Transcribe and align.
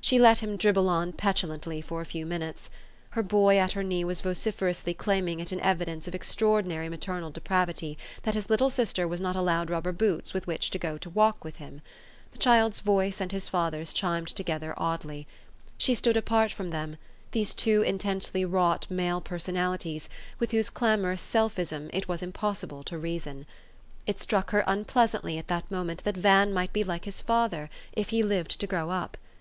She 0.00 0.16
let 0.20 0.38
him 0.38 0.56
dribble 0.56 0.88
on 0.88 1.12
petulantly 1.12 1.80
for 1.80 2.00
a 2.00 2.04
few 2.06 2.24
minutes. 2.24 2.70
Her 3.10 3.22
boy 3.24 3.58
at 3.58 3.72
her 3.72 3.82
knee 3.82 4.04
was 4.04 4.20
vociferously 4.20 4.94
claiming 4.94 5.40
it 5.40 5.50
an 5.50 5.58
evi 5.58 5.86
dence 5.86 6.06
of 6.06 6.14
extraordinary 6.14 6.88
maternal 6.88 7.30
depravity, 7.32 7.98
that 8.22 8.36
his 8.36 8.48
little 8.48 8.70
sister 8.70 9.08
was 9.08 9.20
not 9.20 9.34
allowed 9.34 9.70
rubber 9.70 9.90
boots 9.90 10.32
with 10.32 10.46
which 10.46 10.70
to 10.70 10.78
go 10.78 10.98
to 10.98 11.10
walk 11.10 11.42
with 11.42 11.56
him. 11.56 11.82
The 12.30 12.38
child's 12.38 12.78
voice 12.78 13.20
and 13.20 13.32
his 13.32 13.48
father's 13.48 13.92
chimed 13.92 14.28
together 14.28 14.72
oddly. 14.76 15.26
She 15.78 15.96
stood 15.96 16.16
apart 16.16 16.52
from 16.52 16.68
them, 16.68 16.96
these 17.32 17.52
two 17.52 17.82
intensely 17.82 18.44
wrought 18.44 18.86
male 18.88 19.20
per 19.20 19.38
sonalities, 19.40 20.08
with 20.38 20.52
whose 20.52 20.70
clamorous 20.70 21.20
selfism 21.20 21.90
it 21.92 22.06
was 22.06 22.22
im 22.22 22.30
possible 22.30 22.84
to 22.84 22.96
reason. 22.98 23.46
It 24.06 24.20
struck 24.20 24.50
her 24.52 24.62
unpleasantly 24.68 25.38
at 25.38 25.48
that 25.48 25.68
moment 25.72 26.04
that 26.04 26.16
Van 26.16 26.52
might 26.54 26.72
be 26.72 26.84
like 26.84 27.04
his 27.04 27.20
father, 27.20 27.68
if 27.94 28.10
he 28.10 28.22
lived 28.22 28.60
to 28.60 28.68
grow 28.68 28.88
up. 28.88 29.16